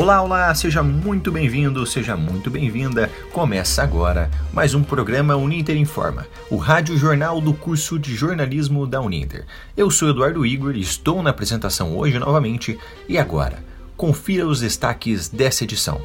[0.00, 3.10] Olá, olá, seja muito bem-vindo, seja muito bem-vinda.
[3.34, 8.98] Começa agora mais um programa Uninter Informa, o rádio jornal do curso de jornalismo da
[8.98, 9.44] Uninter.
[9.76, 12.78] Eu sou Eduardo Igor estou na apresentação hoje novamente.
[13.06, 13.62] E agora,
[13.94, 16.00] confira os destaques dessa edição.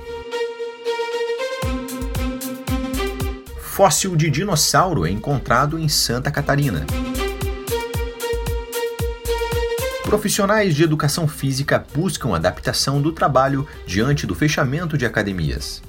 [3.62, 6.86] Fóssil de dinossauro é encontrado em Santa Catarina.
[10.16, 15.84] Profissionais de educação física buscam adaptação do trabalho diante do fechamento de academias.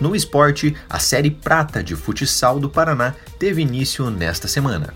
[0.00, 4.94] No esporte, a Série Prata de Futsal do Paraná teve início nesta semana.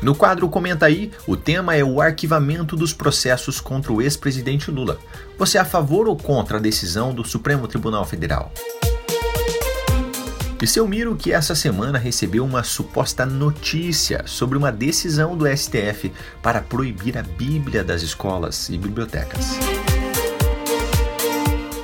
[0.00, 4.98] No quadro Comenta aí, o tema é o arquivamento dos processos contra o ex-presidente Lula.
[5.36, 8.50] Você é a favor ou contra a decisão do Supremo Tribunal Federal?
[10.62, 16.12] E seu Miro que essa semana recebeu uma suposta notícia sobre uma decisão do STF
[16.40, 19.58] para proibir a Bíblia das escolas e bibliotecas.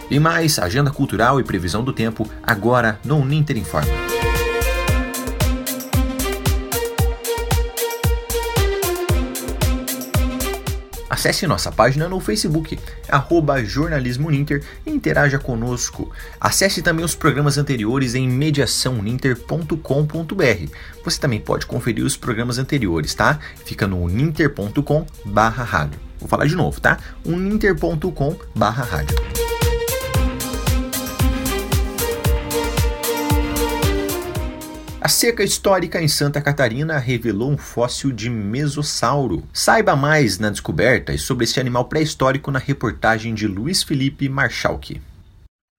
[0.09, 3.91] E mais, agenda cultural e previsão do tempo agora no Ninter Informa.
[11.19, 16.13] Acesse nossa página no Facebook, arroba Jornalismo Ninter e interaja conosco.
[16.41, 20.73] Acesse também os programas anteriores em mediaçãoninter.com.br.
[21.05, 23.41] Você também pode conferir os programas anteriores, tá?
[23.65, 25.99] Fica no ninter.com barra rádio.
[26.21, 26.99] Vou falar de novo, tá?
[27.27, 29.17] uninter.com barra rádio.
[35.09, 39.43] A seca histórica em Santa Catarina revelou um fóssil de mesossauro.
[39.55, 45.01] Saiba mais na descoberta e sobre esse animal pré-histórico na reportagem de Luiz Felipe Marchalke.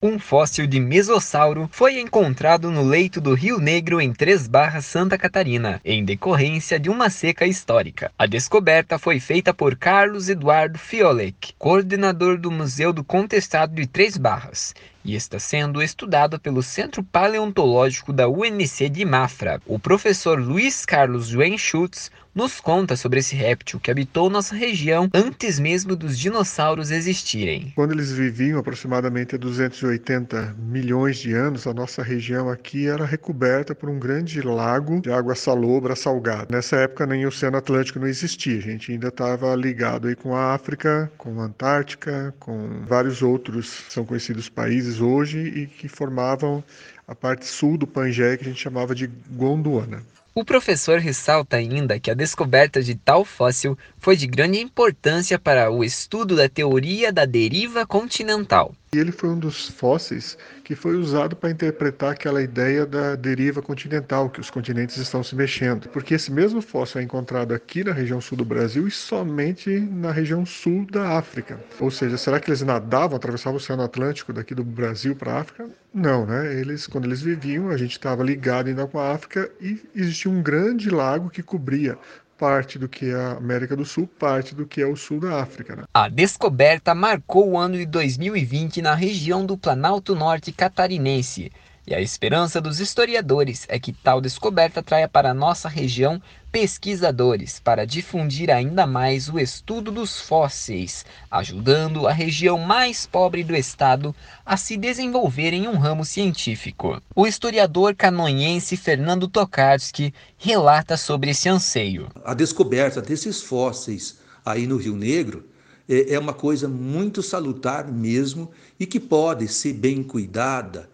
[0.01, 5.17] Um fóssil de mesossauro foi encontrado no leito do Rio Negro em Três Barras, Santa
[5.17, 8.09] Catarina, em decorrência de uma seca histórica.
[8.17, 14.15] A descoberta foi feita por Carlos Eduardo Fiolek, coordenador do Museu do Contestado de Três
[14.15, 19.61] Barras, e está sendo estudado pelo Centro Paleontológico da UNC de Mafra.
[19.65, 25.09] O professor Luiz Carlos Joen Schutz nos conta sobre esse réptil que habitou nossa região
[25.13, 27.73] antes mesmo dos dinossauros existirem.
[27.75, 33.89] Quando eles viviam aproximadamente 280 milhões de anos, a nossa região aqui era recoberta por
[33.89, 36.47] um grande lago de água salobra salgada.
[36.49, 40.33] Nessa época nem o Oceano Atlântico não existia, a gente ainda estava ligado aí com
[40.33, 46.63] a África, com a Antártica, com vários outros são conhecidos países hoje e que formavam
[47.05, 50.01] a parte sul do Pangeia que a gente chamava de Gondwana.
[50.39, 55.69] O professor ressalta ainda que a descoberta de tal fóssil foi de grande importância para
[55.69, 58.73] o estudo da teoria da deriva continental.
[58.93, 64.29] Ele foi um dos fósseis que foi usado para interpretar aquela ideia da deriva continental,
[64.29, 65.89] que os continentes estão se mexendo.
[65.89, 70.11] Porque esse mesmo fóssil é encontrado aqui na região sul do Brasil e somente na
[70.11, 71.59] região sul da África.
[71.79, 75.39] Ou seja, será que eles nadavam, atravessavam o Oceano Atlântico daqui do Brasil para a
[75.41, 75.69] África?
[75.93, 76.59] Não, né?
[76.59, 80.41] Eles, quando eles viviam, a gente estava ligado ainda com a África e existia um
[80.41, 81.97] grande lago que cobria
[82.37, 85.41] parte do que é a América do Sul, parte do que é o sul da
[85.41, 85.75] África.
[85.75, 85.83] Né?
[85.93, 91.51] A descoberta marcou o ano de 2020 na região do Planalto Norte catarinense.
[91.89, 97.83] E a esperança dos historiadores é que tal descoberta traia para nossa região pesquisadores para
[97.83, 104.55] difundir ainda mais o estudo dos fósseis, ajudando a região mais pobre do estado a
[104.55, 107.01] se desenvolver em um ramo científico.
[107.15, 112.07] O historiador canonhense Fernando Tokarski relata sobre esse anseio.
[112.23, 115.49] A descoberta desses fósseis aí no Rio Negro
[115.89, 120.87] é, é uma coisa muito salutar mesmo e que pode ser bem cuidada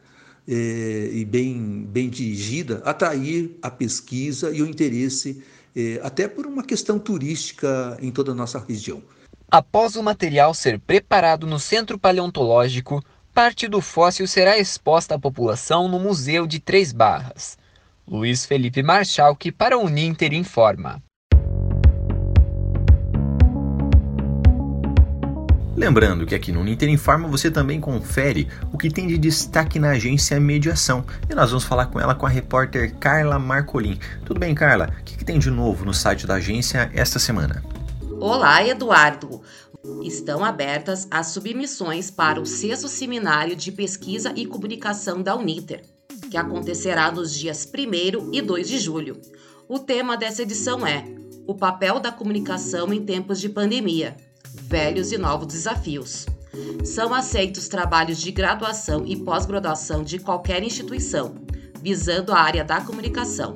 [0.48, 5.44] eh, e bem, bem dirigida, atrair a pesquisa e o interesse,
[5.76, 9.02] eh, até por uma questão turística em toda a nossa região.
[9.50, 15.88] Após o material ser preparado no Centro Paleontológico, parte do fóssil será exposta à população
[15.88, 17.58] no Museu de Três Barras.
[18.08, 21.02] Luiz Felipe Marchal, que para o Ninter informa.
[25.76, 29.90] Lembrando que aqui no Ninter Informa você também confere o que tem de destaque na
[29.90, 31.04] agência Mediação.
[31.30, 34.00] E nós vamos falar com ela, com a repórter Carla Marcolin.
[34.24, 34.90] Tudo bem, Carla?
[35.02, 37.62] O que, que tem de novo no site da agência esta semana?
[38.22, 39.42] Olá, Eduardo!
[40.02, 45.84] Estão abertas as submissões para o sexto seminário de pesquisa e comunicação da Uniter,
[46.32, 49.20] que acontecerá nos dias 1 e 2 de julho.
[49.68, 51.04] O tema dessa edição é
[51.46, 54.16] O papel da comunicação em tempos de pandemia
[54.54, 56.26] velhos e novos desafios.
[56.84, 61.36] São aceitos trabalhos de graduação e pós-graduação de qualquer instituição,
[61.82, 63.56] visando a área da comunicação.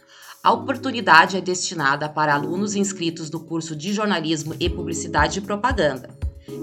[0.43, 6.09] A oportunidade é destinada para alunos inscritos do curso de jornalismo e publicidade e propaganda,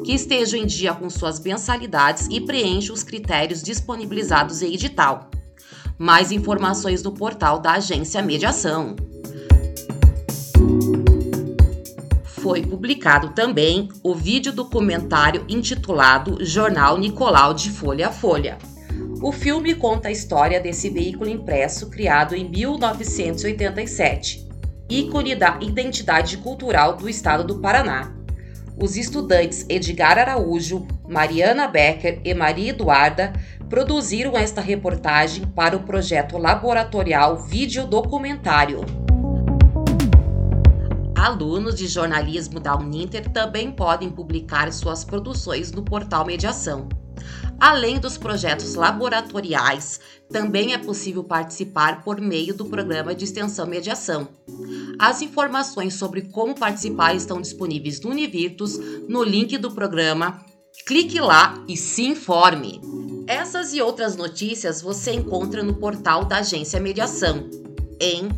[0.05, 5.31] que estejam em dia com suas mensalidades e preencham os critérios disponibilizados em edital.
[5.99, 8.95] Mais informações no portal da Agência Mediação.
[12.25, 18.59] Foi publicado também o vídeo documentário intitulado Jornal Nicolau de Folha a Folha
[19.21, 24.47] o filme conta a história desse veículo impresso criado em 1987,
[24.89, 28.15] ícone da identidade cultural do estado do Paraná.
[28.81, 33.33] Os estudantes Edgar Araújo, Mariana Becker e Maria Eduarda
[33.69, 38.81] produziram esta reportagem para o projeto laboratorial Videodocumentário.
[41.15, 46.89] Alunos de jornalismo da Uninter também podem publicar suas produções no portal Mediação.
[47.61, 50.01] Além dos projetos laboratoriais,
[50.31, 54.29] também é possível participar por meio do programa de extensão mediação.
[54.97, 58.79] As informações sobre como participar estão disponíveis no Univirtus,
[59.09, 60.41] no link do programa.
[60.87, 62.81] Clique lá e se informe.
[63.29, 67.47] Essas e outras notícias você encontra no portal da Agência Mediação
[68.01, 68.31] em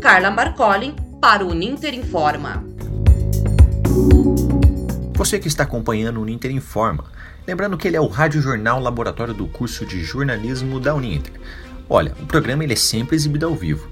[0.00, 2.64] Carla Marcolin para o Ninter Informa.
[5.14, 7.10] Você que está acompanhando o Ninter Informa,
[7.46, 11.32] lembrando que ele é o Rádio Jornal Laboratório do curso de jornalismo da Uninter.
[11.88, 13.88] Olha, o programa ele é sempre exibido ao vivo.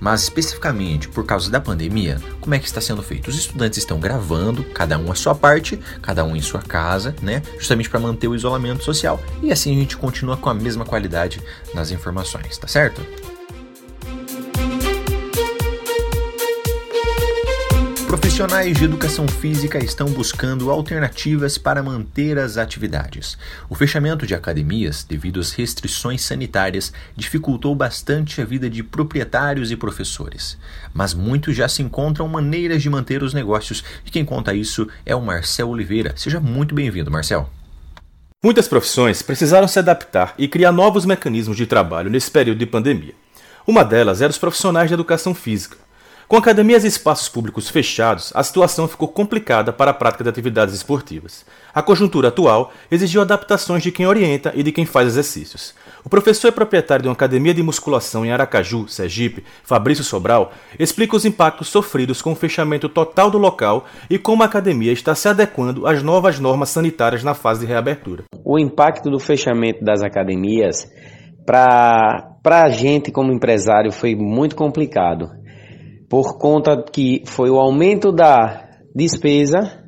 [0.00, 3.28] Mas especificamente por causa da pandemia, como é que está sendo feito?
[3.28, 7.42] Os estudantes estão gravando, cada um a sua parte, cada um em sua casa, né?
[7.58, 11.40] Justamente para manter o isolamento social e assim a gente continua com a mesma qualidade
[11.72, 13.00] nas informações, tá certo?
[18.34, 23.38] Profissionais de educação física estão buscando alternativas para manter as atividades.
[23.70, 29.76] O fechamento de academias, devido às restrições sanitárias, dificultou bastante a vida de proprietários e
[29.76, 30.58] professores.
[30.92, 35.14] Mas muitos já se encontram maneiras de manter os negócios e quem conta isso é
[35.14, 36.12] o Marcel Oliveira.
[36.16, 37.48] Seja muito bem-vindo, Marcel.
[38.42, 43.14] Muitas profissões precisaram se adaptar e criar novos mecanismos de trabalho nesse período de pandemia.
[43.64, 45.83] Uma delas era os profissionais de educação física.
[46.26, 50.74] Com academias e espaços públicos fechados, a situação ficou complicada para a prática de atividades
[50.74, 51.44] esportivas.
[51.72, 55.74] A conjuntura atual exigiu adaptações de quem orienta e de quem faz exercícios.
[56.02, 61.14] O professor e proprietário de uma academia de musculação em Aracaju, Sergipe, Fabrício Sobral, explica
[61.14, 65.28] os impactos sofridos com o fechamento total do local e como a academia está se
[65.28, 68.24] adequando às novas normas sanitárias na fase de reabertura.
[68.42, 70.90] O impacto do fechamento das academias
[71.44, 75.43] para a gente como empresário foi muito complicado
[76.14, 79.82] por conta que foi o aumento da despesa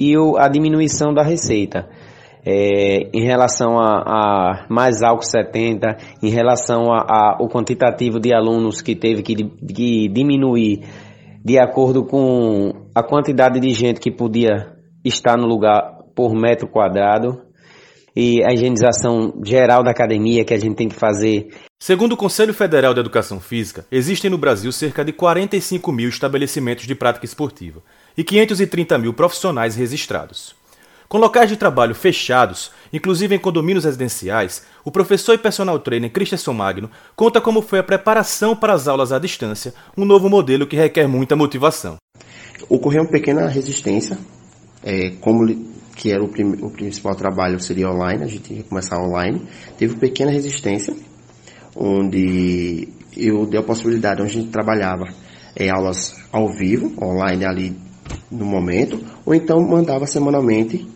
[0.00, 1.86] e a diminuição da receita.
[2.42, 8.96] É, em relação a, a, mais álcool 70, em relação ao quantitativo de alunos que
[8.96, 10.80] teve que, que diminuir
[11.44, 14.74] de acordo com a quantidade de gente que podia
[15.04, 17.49] estar no lugar por metro quadrado
[18.14, 21.48] e a higienização geral da academia que a gente tem que fazer
[21.82, 26.86] Segundo o Conselho Federal de Educação Física, existem no Brasil cerca de 45 mil estabelecimentos
[26.86, 27.82] de prática esportiva
[28.14, 30.54] e 530 mil profissionais registrados.
[31.08, 36.52] Com locais de trabalho fechados, inclusive em condomínios residenciais, o professor e personal trainer Christensen
[36.52, 40.76] Magno conta como foi a preparação para as aulas à distância, um novo modelo que
[40.76, 41.96] requer muita motivação.
[42.68, 44.18] Ocorreu uma pequena resistência,
[44.84, 45.46] é, como
[46.00, 49.42] que era o, prim o principal trabalho seria online, a gente ia começar online,
[49.76, 50.94] teve pequena resistência,
[51.76, 55.04] onde eu dei a possibilidade, onde a gente trabalhava
[55.54, 57.76] é, aulas ao vivo, online ali
[58.30, 60.88] no momento, ou então mandava semanalmente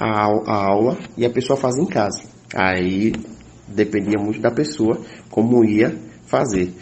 [0.00, 2.22] a, a aula e a pessoa fazia em casa.
[2.56, 3.12] Aí
[3.68, 6.72] dependia muito da pessoa como ia fazer,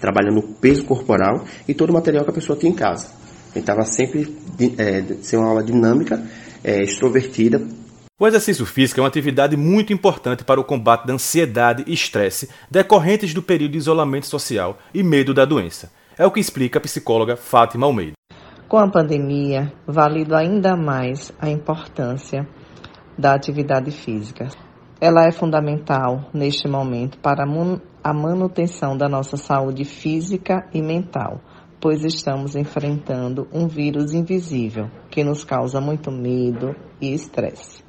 [0.00, 3.08] trabalhando peso corporal e todo o material que a pessoa tinha em casa.
[3.52, 4.36] Tentava sempre
[4.78, 6.22] é, ser uma aula dinâmica,
[6.64, 7.60] é, extrovertida,
[8.18, 12.48] O exercício físico é uma atividade muito importante para o combate da ansiedade e estresse
[12.70, 15.90] decorrentes do período de isolamento social e medo da doença.
[16.16, 18.12] É o que explica a psicóloga Fátima Almeida.
[18.68, 22.48] Com a pandemia, valido ainda mais a importância
[23.18, 24.48] da atividade física.
[25.00, 31.40] Ela é fundamental neste momento para a manutenção da nossa saúde física e mental,
[31.84, 37.84] pois estamos enfrentando um vírus invisível que nos causa muito medo e estresse.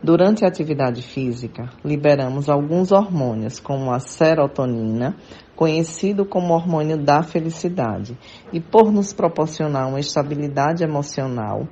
[0.00, 5.16] Durante a atividade física, liberamos alguns hormônios, como a serotonina,
[5.56, 8.16] conhecido como hormônio da felicidade,
[8.52, 11.66] e por nos proporcionar uma estabilidade emocional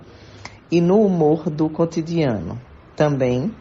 [0.69, 2.61] e no humor do cotidiano.
[2.97, 3.55] Também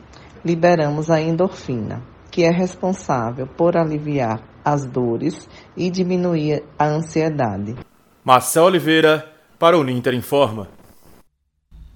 [0.43, 7.75] liberamos a endorfina, que é responsável por aliviar as dores e diminuir a ansiedade.
[8.23, 9.25] Marcel Oliveira,
[9.57, 10.67] para o Ninter Informa.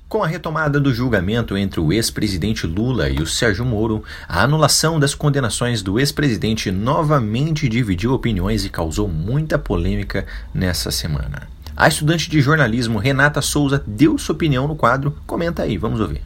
[0.10, 5.00] Com a retomada do julgamento entre o ex-presidente Lula e o Sérgio Moro, a anulação
[5.00, 11.48] das condenações do ex-presidente novamente dividiu opiniões e causou muita polêmica nessa semana.
[11.78, 15.16] A estudante de jornalismo Renata Souza deu sua opinião no quadro.
[15.28, 16.24] Comenta aí, vamos ouvir.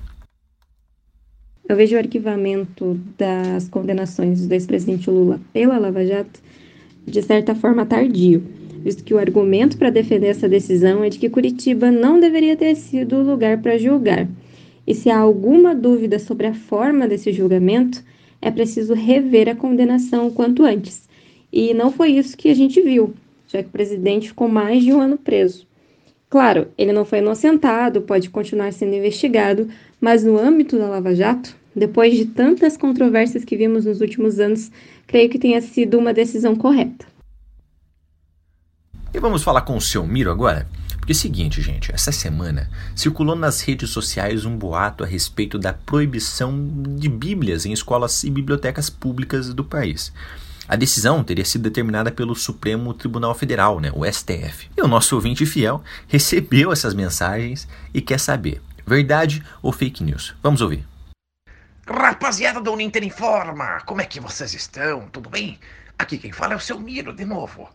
[1.67, 6.39] Eu vejo o arquivamento das condenações do ex-presidente Lula pela Lava Jato
[7.05, 11.29] de certa forma tardio visto que o argumento para defender essa decisão é de que
[11.29, 14.27] Curitiba não deveria ter sido o lugar para julgar.
[14.87, 18.03] E se há alguma dúvida sobre a forma desse julgamento,
[18.41, 21.07] é preciso rever a condenação o quanto antes.
[21.51, 23.13] E não foi isso que a gente viu,
[23.47, 25.67] já que o presidente ficou mais de um ano preso.
[26.29, 29.67] Claro, ele não foi inocentado, pode continuar sendo investigado,
[29.99, 34.71] mas no âmbito da Lava Jato, depois de tantas controvérsias que vimos nos últimos anos,
[35.07, 37.05] creio que tenha sido uma decisão correta.
[39.11, 40.67] E vamos falar com o seu Miro agora?
[40.97, 45.57] Porque é o seguinte, gente, essa semana circulou nas redes sociais um boato a respeito
[45.57, 46.53] da proibição
[46.95, 50.13] de bíblias em escolas e bibliotecas públicas do país.
[50.67, 54.69] A decisão teria sido determinada pelo Supremo Tribunal Federal, né, o STF.
[54.77, 60.35] E o nosso ouvinte fiel recebeu essas mensagens e quer saber, verdade ou fake news?
[60.43, 60.87] Vamos ouvir.
[61.87, 65.07] Rapaziada do Uninter Informa, como é que vocês estão?
[65.11, 65.59] Tudo bem?
[65.97, 67.67] Aqui quem fala é o seu Miro de novo.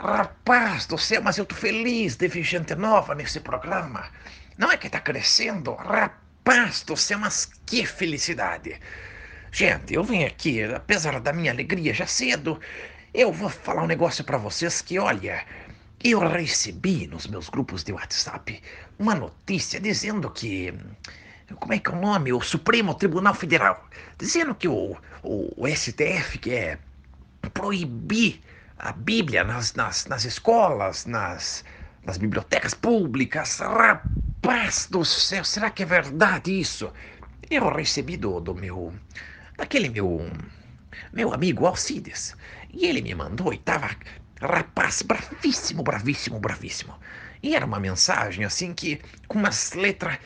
[0.00, 4.08] Rapaz do céu, mas eu tô feliz de ver gente nova nesse programa.
[4.56, 5.74] Não é que tá crescendo?
[5.74, 8.80] Rapaz do céu, mas que felicidade.
[9.50, 12.60] Gente, eu vim aqui, apesar da minha alegria já cedo,
[13.12, 15.44] eu vou falar um negócio para vocês que, olha,
[16.04, 18.62] eu recebi nos meus grupos de WhatsApp
[19.00, 20.72] uma notícia dizendo que.
[21.56, 22.32] Como é que é o nome?
[22.32, 23.84] O Supremo Tribunal Federal.
[24.16, 26.78] Dizendo que o, o, o STF quer
[27.52, 28.40] proibir
[28.78, 31.64] a Bíblia nas, nas, nas escolas, nas,
[32.04, 33.58] nas bibliotecas públicas.
[33.58, 36.92] Rapaz do céu, será que é verdade isso?
[37.50, 38.94] Eu recebi do, do meu.
[39.56, 40.30] daquele meu.
[41.12, 42.36] meu amigo Alcides.
[42.72, 43.90] E ele me mandou e tava.
[44.40, 46.94] Rapaz, bravíssimo, bravíssimo, bravíssimo.
[47.42, 49.00] E era uma mensagem assim que.
[49.26, 50.18] com umas letras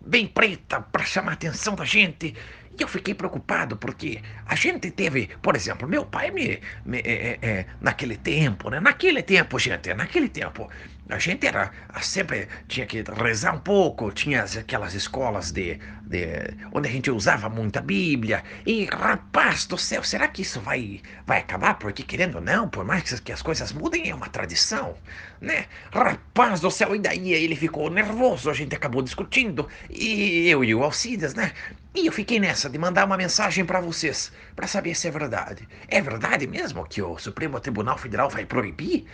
[0.00, 2.34] bem preta para chamar a atenção da gente.
[2.78, 7.38] E eu fiquei preocupado porque a gente teve, por exemplo, meu pai me, me é,
[7.42, 8.78] é, naquele tempo, né?
[8.80, 10.68] Naquele tempo, gente, naquele tempo,
[11.08, 16.26] a gente era sempre tinha que rezar um pouco, tinha aquelas escolas de, de
[16.72, 18.44] onde a gente usava muita Bíblia.
[18.64, 21.74] E rapaz do céu, será que isso vai vai acabar?
[21.74, 24.96] Porque querendo ou não, por mais que as coisas mudem, é uma tradição,
[25.40, 25.66] né?
[25.90, 30.74] Rapaz do céu, e daí ele ficou nervoso, a gente acabou discutindo e eu e
[30.74, 31.52] o Alcides, né?
[31.94, 35.66] E eu fiquei nessa de mandar uma mensagem para vocês, para saber se é verdade.
[35.88, 39.06] É verdade mesmo que o Supremo Tribunal Federal vai proibir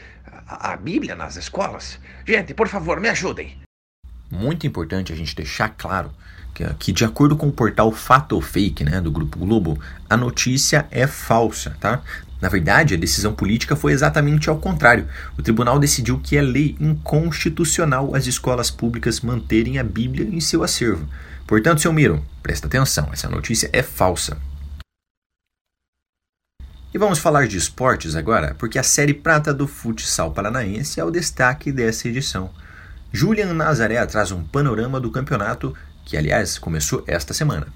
[0.47, 1.99] a, a Bíblia nas escolas?
[2.27, 3.59] Gente, por favor, me ajudem.
[4.31, 6.13] Muito importante a gente deixar claro
[6.79, 10.87] que, de acordo com o portal Fato ou Fake, né, do Grupo Globo, a notícia
[10.91, 12.03] é falsa, tá?
[12.41, 15.09] Na verdade, a decisão política foi exatamente ao contrário.
[15.39, 20.63] O tribunal decidiu que é lei inconstitucional as escolas públicas manterem a Bíblia em seu
[20.63, 21.09] acervo.
[21.47, 24.37] Portanto, seu Miro, presta atenção, essa notícia é falsa.
[26.93, 31.11] E vamos falar de esportes agora, porque a série prata do futsal paranaense é o
[31.11, 32.51] destaque dessa edição.
[33.13, 35.75] Julian Nazaré traz um panorama do campeonato,
[36.07, 37.67] que aliás começou esta semana.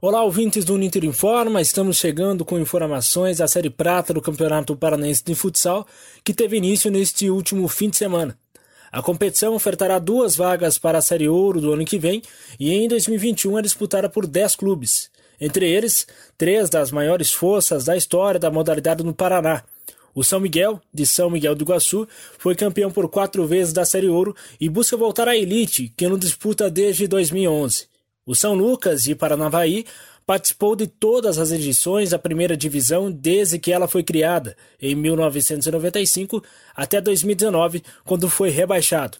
[0.00, 5.24] Olá, ouvintes do Uninter Informa, estamos chegando com informações da Série Prata do Campeonato Paranaense
[5.24, 5.86] de Futsal,
[6.22, 8.36] que teve início neste último fim de semana.
[8.90, 12.20] A competição ofertará duas vagas para a Série Ouro do ano que vem
[12.60, 15.10] e em 2021 é disputada por 10 clubes.
[15.40, 16.06] Entre eles,
[16.36, 19.62] três das maiores forças da história da modalidade no Paraná.
[20.14, 22.06] O São Miguel, de São Miguel do Iguaçu,
[22.38, 26.18] foi campeão por quatro vezes da Série Ouro e busca voltar à elite, que não
[26.18, 27.86] disputa desde 2011.
[28.26, 29.86] O São Lucas de Paranavaí
[30.26, 36.42] participou de todas as edições da primeira divisão desde que ela foi criada, em 1995
[36.74, 39.18] até 2019, quando foi rebaixado.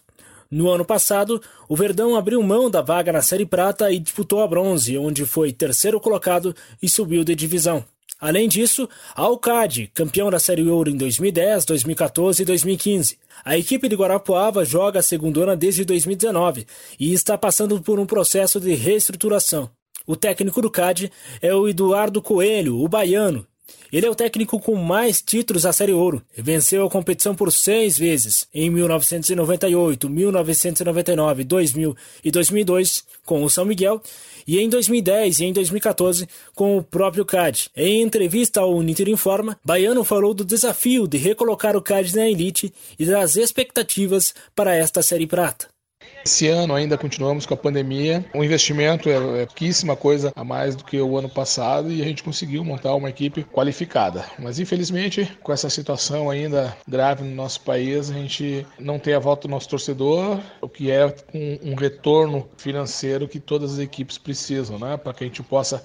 [0.49, 4.47] No ano passado, o Verdão abriu mão da vaga na Série Prata e disputou a
[4.47, 7.83] bronze, onde foi terceiro colocado e subiu de divisão.
[8.23, 13.17] Além disso, a Alcade, campeão da Série Ouro em 2010, 2014 e 2015.
[13.43, 16.65] A equipe de Guarapuava joga a segundona desde 2019
[16.97, 19.69] e está passando por um processo de reestruturação.
[20.07, 21.11] O técnico do CAD
[21.41, 23.45] é o Eduardo Coelho, o baiano.
[23.91, 26.21] Ele é o técnico com mais títulos da Série Ouro.
[26.35, 33.65] Venceu a competição por seis vezes, em 1998, 1999, 2000 e 2002, com o São
[33.65, 34.01] Miguel,
[34.47, 37.69] e em 2010 e em 2014 com o próprio CAD.
[37.75, 42.73] Em entrevista ao Uniter Informa, Baiano falou do desafio de recolocar o CAD na elite
[42.97, 45.72] e das expectativas para esta Série Prata.
[46.25, 48.23] Esse ano ainda continuamos com a pandemia.
[48.33, 52.05] O investimento é, é pouquíssima coisa a mais do que o ano passado e a
[52.05, 54.25] gente conseguiu montar uma equipe qualificada.
[54.39, 59.19] Mas infelizmente, com essa situação ainda grave no nosso país, a gente não tem a
[59.19, 64.17] volta do nosso torcedor, o que é um, um retorno financeiro que todas as equipes
[64.17, 64.95] precisam, né?
[64.95, 65.83] Para que a gente possa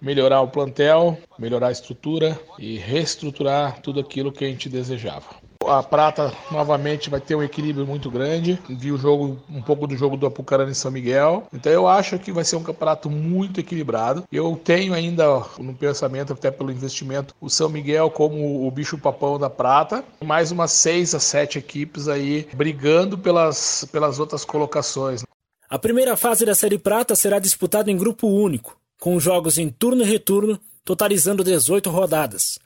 [0.00, 5.45] melhorar o plantel, melhorar a estrutura e reestruturar tudo aquilo que a gente desejava.
[5.68, 8.58] A Prata novamente vai ter um equilíbrio muito grande.
[8.68, 11.46] Vi o jogo, um pouco do jogo do Apucarana em São Miguel.
[11.52, 14.24] Então eu acho que vai ser um campeonato muito equilibrado.
[14.30, 19.38] Eu tenho ainda no pensamento, até pelo investimento, o São Miguel como o bicho papão
[19.38, 20.04] da Prata.
[20.24, 25.22] Mais umas seis a sete equipes aí brigando pelas, pelas outras colocações.
[25.68, 30.02] A primeira fase da Série Prata será disputada em grupo único, com jogos em turno
[30.02, 32.58] e retorno, totalizando 18 rodadas.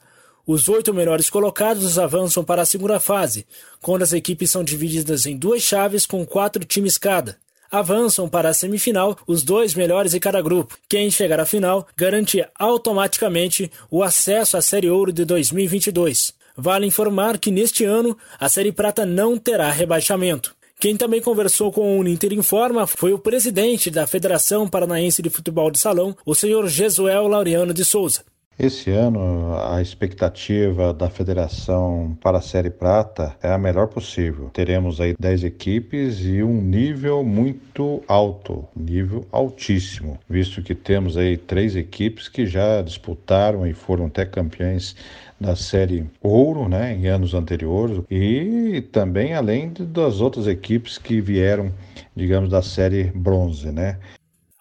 [0.53, 3.47] Os oito melhores colocados avançam para a segunda fase,
[3.81, 7.37] quando as equipes são divididas em duas chaves com quatro times cada.
[7.71, 10.77] Avançam para a semifinal os dois melhores de cada grupo.
[10.89, 16.33] Quem chegar à final garante automaticamente o acesso à Série Ouro de 2022.
[16.57, 20.53] Vale informar que neste ano a Série Prata não terá rebaixamento.
[20.81, 25.71] Quem também conversou com o Uninter Informa foi o presidente da Federação Paranaense de Futebol
[25.71, 28.29] de Salão, o senhor Jesuel Laureano de Souza.
[28.63, 34.51] Esse ano, a expectativa da federação para a Série Prata é a melhor possível.
[34.53, 41.37] Teremos aí 10 equipes e um nível muito alto, nível altíssimo, visto que temos aí
[41.37, 44.95] três equipes que já disputaram e foram até campeões
[45.39, 51.73] da série Ouro, né, em anos anteriores, e também além das outras equipes que vieram,
[52.15, 53.97] digamos, da série Bronze, né?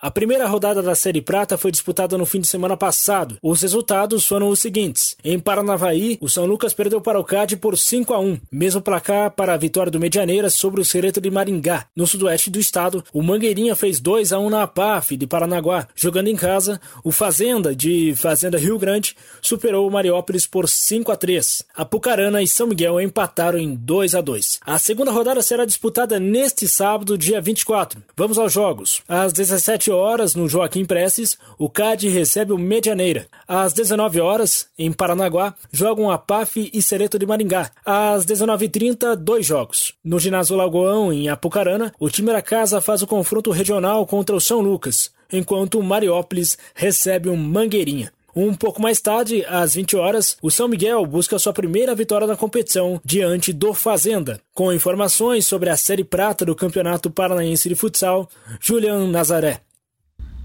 [0.03, 3.37] A primeira rodada da Série Prata foi disputada no fim de semana passado.
[3.43, 7.77] Os resultados foram os seguintes: em Paranavaí, o São Lucas perdeu para o CAD por
[7.77, 11.85] 5 a 1, mesmo placar para a vitória do Medianeiras sobre o Cereto de Maringá.
[11.95, 15.87] No sudoeste do estado, o Mangueirinha fez 2 a 1 na APAF de Paranaguá.
[15.95, 21.17] Jogando em casa, o Fazenda de Fazenda Rio Grande superou o Mariópolis por 5 a
[21.17, 21.63] 3.
[21.75, 24.61] Apucarana e São Miguel empataram em 2 a 2.
[24.65, 28.03] A segunda rodada será disputada neste sábado, dia 24.
[28.17, 29.03] Vamos aos jogos.
[29.07, 33.27] Às 17 horas, no Joaquim Prestes, o CAD recebe o Medianeira.
[33.47, 37.71] Às 19 horas, em Paranaguá, jogam a PAF e Cereto de Maringá.
[37.85, 39.95] Às 19h30, dois jogos.
[40.05, 44.41] No ginásio Lagoão, em Apucarana, o time da casa faz o confronto regional contra o
[44.41, 48.13] São Lucas, enquanto o Mariópolis recebe o um Mangueirinha.
[48.35, 52.37] Um pouco mais tarde, às 20 horas, o São Miguel busca sua primeira vitória na
[52.37, 54.41] competição diante do Fazenda.
[54.55, 58.29] Com informações sobre a Série Prata do Campeonato Paranaense de Futsal,
[58.61, 59.61] Julian Nazaré.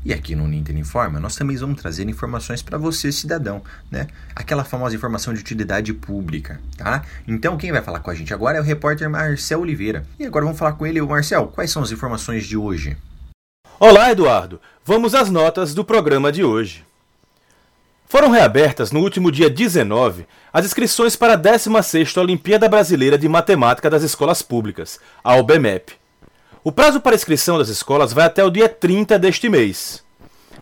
[0.05, 4.05] E aqui no Ninter Informa, nós também vamos trazer informações para você, cidadão, né?
[4.35, 7.03] Aquela famosa informação de utilidade pública, tá?
[7.27, 10.05] Então, quem vai falar com a gente agora é o repórter Marcel Oliveira.
[10.19, 11.01] E agora vamos falar com ele.
[11.01, 12.95] Marcel, quais são as informações de hoje?
[13.79, 14.61] Olá, Eduardo.
[14.85, 16.85] Vamos às notas do programa de hoje.
[18.05, 23.89] Foram reabertas no último dia 19 as inscrições para a 16ª Olimpíada Brasileira de Matemática
[23.89, 26.04] das Escolas Públicas, a OBMEP.
[26.67, 30.04] O prazo para inscrição das escolas vai até o dia 30 deste mês.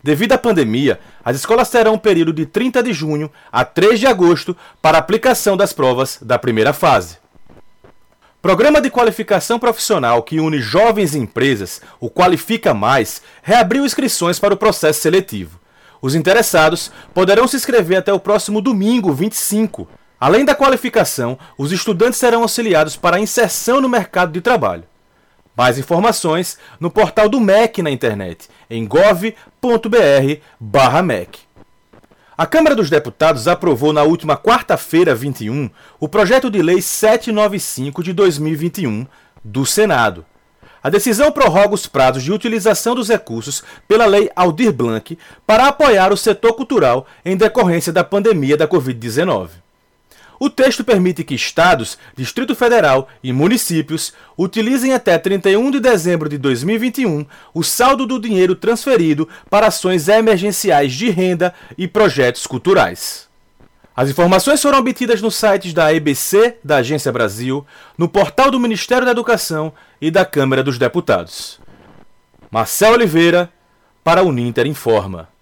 [0.04, 4.06] Devido à pandemia, as escolas terão um período de 30 de junho a 3 de
[4.06, 7.20] agosto para aplicação das provas da primeira fase.
[8.42, 14.54] Programa de qualificação profissional que une jovens e empresas, o Qualifica Mais, reabriu inscrições para
[14.54, 15.58] o processo seletivo.
[16.02, 19.88] Os interessados poderão se inscrever até o próximo domingo, 25.
[20.20, 24.84] Além da qualificação, os estudantes serão auxiliados para a inserção no mercado de trabalho.
[25.56, 29.40] Mais informações no portal do MEC na internet, em gov.br/mec.
[32.36, 38.12] A Câmara dos Deputados aprovou na última quarta-feira, 21, o projeto de lei 795 de
[38.12, 39.06] 2021
[39.44, 40.26] do Senado.
[40.84, 46.12] A decisão prorroga os prazos de utilização dos recursos pela Lei Aldir Blanc para apoiar
[46.12, 49.63] o setor cultural em decorrência da pandemia da Covid-19.
[50.40, 56.38] O texto permite que estados, Distrito Federal e municípios utilizem até 31 de dezembro de
[56.38, 63.28] 2021 o saldo do dinheiro transferido para ações emergenciais de renda e projetos culturais.
[63.96, 67.66] As informações foram obtidas nos sites da EBC, da Agência Brasil,
[67.96, 71.62] no portal do Ministério da Educação e da Câmara dos Deputados.
[72.50, 73.52] Marcel Oliveira,
[74.04, 75.33] para o Ninter Informa.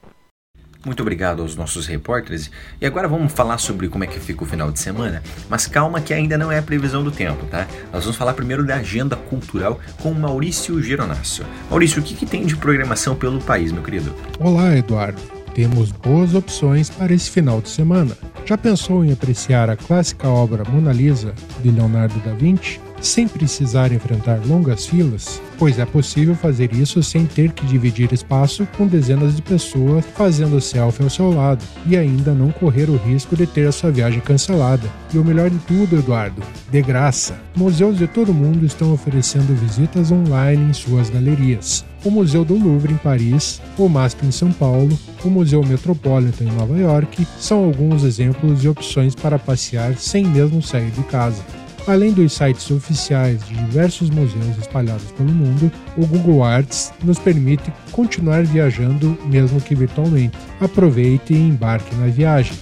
[0.84, 2.50] Muito obrigado aos nossos repórteres.
[2.80, 5.22] E agora vamos falar sobre como é que fica o final de semana.
[5.48, 7.68] Mas calma que ainda não é a previsão do tempo, tá?
[7.94, 11.46] Nós vamos falar primeiro da agenda cultural com Maurício Geronasso.
[11.70, 14.14] Maurício, o que, que tem de programação pelo país, meu querido?
[14.40, 15.22] Olá, Eduardo.
[15.54, 18.18] Temos boas opções para esse final de semana.
[18.46, 23.92] Já pensou em apreciar a clássica obra Mona Lisa de Leonardo da Vinci sem precisar
[23.92, 25.42] enfrentar longas filas?
[25.58, 30.62] Pois é possível fazer isso sem ter que dividir espaço com dezenas de pessoas fazendo
[30.62, 34.22] selfie ao seu lado e ainda não correr o risco de ter a sua viagem
[34.22, 34.88] cancelada.
[35.14, 37.40] E o melhor de tudo, Eduardo, de graça.
[37.56, 42.94] Museus de todo mundo estão oferecendo visitas online em suas galerias o Museu do Louvre
[42.94, 48.04] em Paris, o MASP em São Paulo, o Museu Metropolitan em Nova York são alguns
[48.04, 51.44] exemplos de opções para passear sem mesmo sair de casa.
[51.88, 57.74] Além dos sites oficiais de diversos museus espalhados pelo mundo, o Google Arts nos permite
[57.92, 60.38] continuar viajando mesmo que virtualmente.
[60.60, 62.54] Aproveite e embarque na viagem.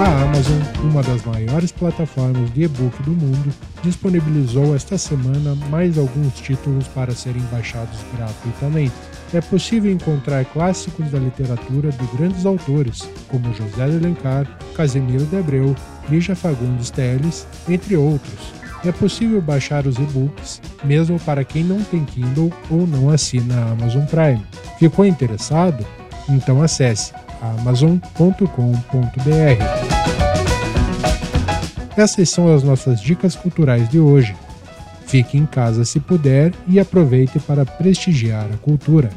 [0.00, 6.34] A Amazon, uma das maiores plataformas de e-book do mundo, disponibilizou esta semana mais alguns
[6.40, 8.94] títulos para serem baixados gratuitamente.
[9.34, 15.36] É possível encontrar clássicos da literatura de grandes autores, como José de Alencar, Casemiro de
[15.36, 15.76] Abreu,
[16.10, 18.52] Lígia Fagundes Teles, entre outros.
[18.84, 23.72] É possível baixar os e-books, mesmo para quem não tem Kindle ou não assina a
[23.72, 24.44] Amazon Prime.
[24.78, 25.86] Ficou interessado?
[26.28, 28.40] Então acesse amazon.com.br.
[31.96, 34.34] Essas são as nossas dicas culturais de hoje.
[35.06, 39.10] Fique em casa se puder e aproveite para prestigiar a cultura.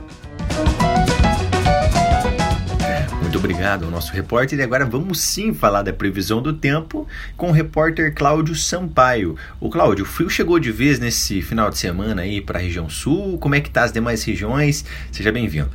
[3.33, 4.59] Muito obrigado ao nosso repórter.
[4.59, 9.35] E agora vamos sim falar da previsão do tempo com o repórter Cláudio Sampaio.
[9.59, 12.87] O Cláudio, o frio chegou de vez nesse final de semana aí para a região
[12.87, 13.39] sul.
[13.39, 14.85] Como é que tá as demais regiões?
[15.11, 15.71] Seja bem-vindo.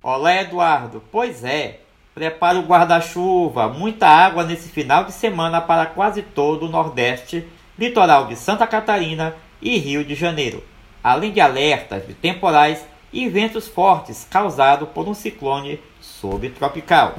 [0.00, 1.02] Olá, Eduardo.
[1.10, 1.80] Pois é,
[2.14, 7.44] prepara o guarda-chuva, muita água nesse final de semana para quase todo o Nordeste,
[7.76, 10.62] litoral de Santa Catarina e Rio de Janeiro,
[11.02, 17.14] além de alertas de temporais e ventos fortes causados por um ciclone subtropical.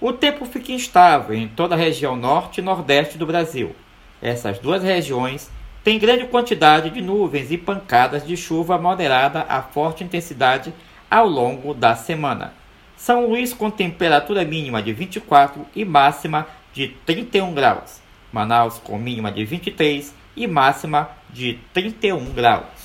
[0.00, 3.74] O tempo fica instável em toda a região norte e nordeste do Brasil.
[4.22, 5.50] Essas duas regiões
[5.82, 10.72] têm grande quantidade de nuvens e pancadas de chuva moderada a forte intensidade
[11.10, 12.54] ao longo da semana.
[12.96, 18.00] São Luís com temperatura mínima de 24 e máxima de 31 graus.
[18.32, 22.81] Manaus com mínima de 23 e máxima de 31 graus.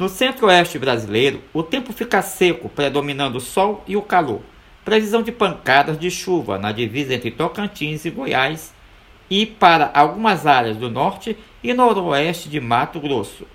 [0.00, 4.40] No centro-oeste brasileiro, o tempo fica seco, predominando o sol e o calor.
[4.82, 8.72] Previsão de pancadas de chuva na divisa entre Tocantins e Goiás
[9.28, 13.46] e para algumas áreas do norte e noroeste de Mato Grosso.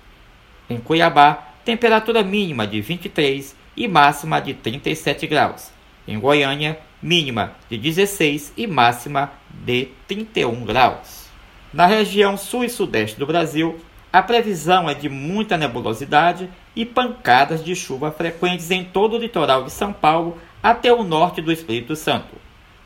[0.70, 5.72] Em Cuiabá, temperatura mínima de 23 e máxima de 37 graus.
[6.06, 11.26] Em Goiânia, mínima de 16 e máxima de 31 graus.
[11.72, 13.80] Na região sul e sudeste do Brasil,
[14.16, 19.64] a previsão é de muita nebulosidade e pancadas de chuva frequentes em todo o litoral
[19.64, 22.34] de São Paulo até o norte do Espírito Santo.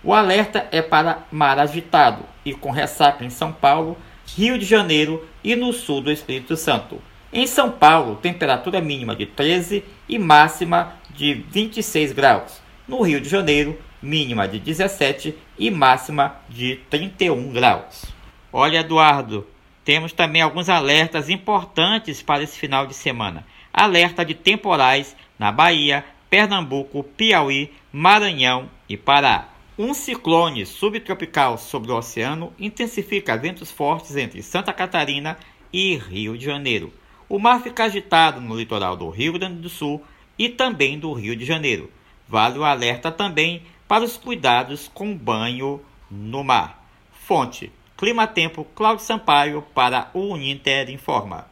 [0.02, 3.96] O alerta é para mar agitado e com ressaca em São Paulo,
[4.36, 7.00] Rio de Janeiro e no sul do Espírito Santo.
[7.32, 12.60] Em São Paulo, temperatura mínima de 13 e máxima de 26 graus.
[12.88, 18.06] No Rio de Janeiro, mínima de 17 e máxima de 31 graus.
[18.52, 19.46] Olha, Eduardo,
[19.84, 23.46] temos também alguns alertas importantes para esse final de semana.
[23.72, 29.48] Alerta de temporais na Bahia, Pernambuco, Piauí, Maranhão e Pará.
[29.78, 35.38] Um ciclone subtropical sobre o oceano intensifica ventos fortes entre Santa Catarina
[35.72, 36.92] e Rio de Janeiro.
[37.28, 40.04] O mar fica agitado no litoral do Rio Grande do Sul
[40.38, 41.90] e também do Rio de Janeiro.
[42.28, 46.86] Vale o alerta também para os cuidados com banho no mar.
[47.12, 51.46] Fonte: Clima Tempo Cláudio Sampaio para o Uninter Informa.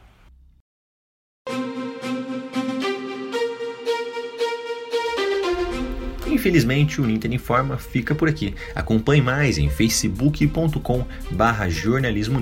[6.25, 8.55] Infelizmente, o Ninter Informa fica por aqui.
[8.73, 12.39] Acompanhe mais em facebook.com barra jornalismo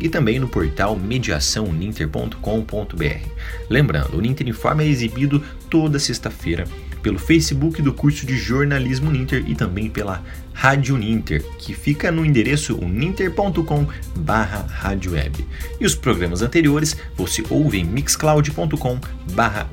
[0.00, 3.28] e também no portal mediaçãoninter.com.br.
[3.68, 6.64] Lembrando, o Ninter Informa é exibido toda sexta-feira
[7.02, 12.24] pelo Facebook do curso de jornalismo Ninter e também pela Rádio Ninter, que fica no
[12.24, 13.86] endereço ninter.com
[14.16, 14.66] barra
[15.10, 15.46] web.
[15.80, 18.98] E os programas anteriores você ouve em mixcloud.com
[19.32, 19.68] barra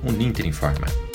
[0.45, 1.08] Informa.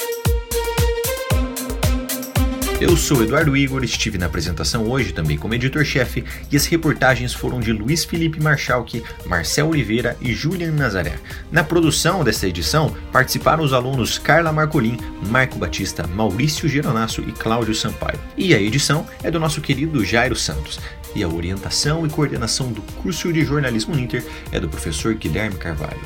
[2.80, 7.60] Eu sou Eduardo Igor, estive na apresentação hoje também como editor-chefe e as reportagens foram
[7.60, 11.14] de Luiz Felipe Marchalque, Marcel Oliveira e Julian Nazaré.
[11.52, 14.98] Na produção desta edição participaram os alunos Carla Marcolin,
[15.30, 18.18] Marco Batista, Maurício Geronasso e Cláudio Sampaio.
[18.36, 20.80] E a edição é do nosso querido Jairo Santos.
[21.14, 26.02] E a orientação e coordenação do curso de jornalismo Ninter é do professor Guilherme Carvalho.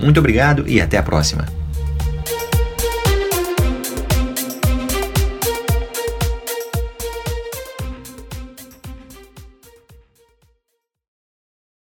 [0.00, 1.63] Muito obrigado e até a próxima!